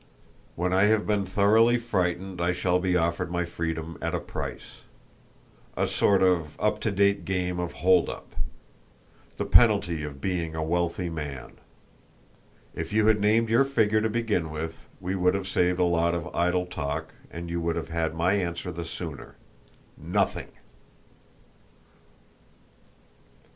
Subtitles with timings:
[0.55, 4.77] "When I have been thoroughly frightened I shall be offered my freedom at a price.
[5.77, 8.35] A sort of up to date game of holdup!
[9.37, 11.51] The penalty of being a wealthy man!
[12.73, 16.15] If you had named your figure to begin with, we would have saved a lot
[16.15, 19.35] of idle talk, and you would have had my answer the sooner:
[19.97, 20.49] NOTHING!"